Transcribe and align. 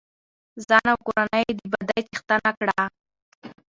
ځان 0.67 0.85
او 0.93 0.97
کورنۍ 1.07 1.41
يې 1.47 1.51
د 1.59 1.61
بدۍ 1.71 2.01
څښتنه 2.11 2.51
کړه. 2.59 2.81